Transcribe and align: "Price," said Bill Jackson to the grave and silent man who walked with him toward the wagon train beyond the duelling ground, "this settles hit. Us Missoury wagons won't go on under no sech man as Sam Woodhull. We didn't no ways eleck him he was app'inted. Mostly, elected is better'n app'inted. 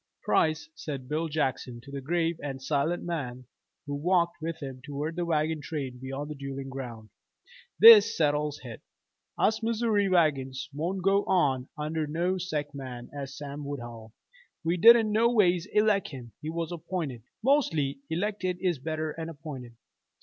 "Price," 0.23 0.67
said 0.73 1.07
Bill 1.07 1.27
Jackson 1.27 1.79
to 1.81 1.91
the 1.91 2.01
grave 2.01 2.39
and 2.41 2.59
silent 2.59 3.03
man 3.03 3.45
who 3.85 3.93
walked 3.93 4.41
with 4.41 4.59
him 4.59 4.81
toward 4.83 5.15
the 5.15 5.25
wagon 5.27 5.61
train 5.61 5.99
beyond 5.99 6.27
the 6.27 6.33
duelling 6.33 6.69
ground, 6.69 7.09
"this 7.77 8.17
settles 8.17 8.61
hit. 8.63 8.81
Us 9.37 9.61
Missoury 9.61 10.09
wagons 10.09 10.69
won't 10.73 11.03
go 11.03 11.23
on 11.25 11.69
under 11.77 12.07
no 12.07 12.39
sech 12.39 12.73
man 12.73 13.11
as 13.13 13.37
Sam 13.37 13.63
Woodhull. 13.63 14.11
We 14.63 14.75
didn't 14.75 15.11
no 15.11 15.31
ways 15.31 15.67
eleck 15.71 16.07
him 16.07 16.31
he 16.41 16.49
was 16.49 16.71
app'inted. 16.71 17.21
Mostly, 17.43 17.99
elected 18.09 18.57
is 18.59 18.79
better'n 18.79 19.29
app'inted. 19.29 19.75